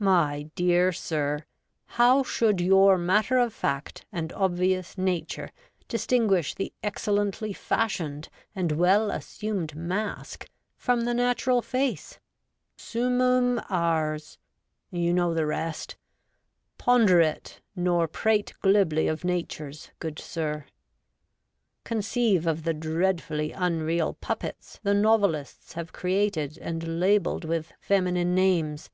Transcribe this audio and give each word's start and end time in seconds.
My 0.00 0.50
dear 0.56 0.90
sir, 0.90 1.44
how 1.86 2.24
should 2.24 2.60
your 2.60 2.98
matter 2.98 3.38
of 3.38 3.54
fact 3.54 4.04
and 4.10 4.32
obvious 4.32 4.98
nature 4.98 5.50
distinguish 5.86 6.52
the 6.52 6.72
excellently 6.82 7.52
fashioned 7.52 8.28
and 8.56 8.72
well 8.72 9.08
assumed 9.12 9.76
mask 9.76 10.48
from 10.74 11.02
the 11.02 11.14
natural 11.14 11.62
face? 11.62 12.18
Swnmum 12.76 13.64
ars 13.70 14.36
you 14.90 15.12
know 15.14 15.32
the 15.32 15.46
rest. 15.46 15.96
Ponder 16.76 17.20
it, 17.20 17.60
nor 17.76 18.08
prate 18.08 18.54
glibly 18.60 19.06
of 19.06 19.22
natures, 19.24 19.90
good 20.00 20.18
sir! 20.18 20.66
Conceive 21.84 22.48
of 22.48 22.64
the 22.64 22.74
dreadfully 22.74 23.52
unreal 23.52 24.14
puppets 24.14 24.80
the 24.82 24.92
novelists 24.92 25.74
have 25.74 25.92
created 25.92 26.58
and 26.58 26.98
labelled 26.98 27.44
with 27.44 27.72
feminine 27.80 28.34
names. 28.34 28.90